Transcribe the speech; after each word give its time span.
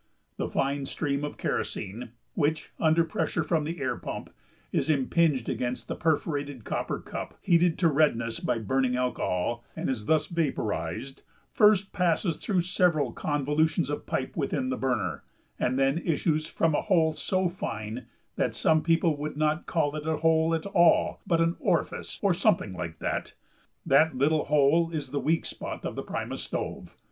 The 0.37 0.49
fine 0.49 0.87
stream 0.87 1.23
of 1.23 1.37
kerosene 1.37 2.09
which, 2.33 2.71
under 2.79 3.03
pressure 3.03 3.43
from 3.43 3.65
the 3.65 3.79
air 3.79 3.95
pump, 3.95 4.31
is 4.71 4.89
impinged 4.89 5.47
against 5.47 5.87
the 5.87 5.95
perforated 5.95 6.63
copper 6.63 6.97
cup, 6.99 7.37
heated 7.39 7.77
to 7.77 7.87
redness 7.87 8.39
by 8.39 8.57
burning 8.57 8.95
alcohol, 8.95 9.63
and 9.75 9.91
is 9.91 10.07
thus 10.07 10.25
vaporized 10.25 11.21
first 11.51 11.93
passes 11.93 12.37
through 12.37 12.61
several 12.61 13.13
convolutions 13.13 13.91
of 13.91 14.07
pipe 14.07 14.35
within 14.35 14.69
the 14.69 14.75
burner, 14.75 15.21
and 15.59 15.77
then 15.77 15.99
issues 15.99 16.47
from 16.47 16.73
a 16.73 16.81
hole 16.81 17.13
so 17.13 17.47
fine 17.47 18.07
that 18.37 18.55
some 18.55 18.81
people 18.81 19.15
would 19.17 19.37
not 19.37 19.67
call 19.67 19.95
it 19.95 20.07
a 20.07 20.17
hole 20.17 20.55
at 20.55 20.65
all 20.65 21.21
but 21.27 21.39
an 21.39 21.55
orifice 21.59 22.17
or 22.23 22.33
something 22.33 22.73
like 22.73 22.97
that. 22.97 23.35
That 23.85 24.17
little 24.17 24.45
hole 24.45 24.89
is 24.89 25.11
the 25.11 25.19
weak 25.19 25.45
spot 25.45 25.85
of 25.85 25.93
the 25.95 26.01
primus 26.01 26.41
stove. 26.41 26.97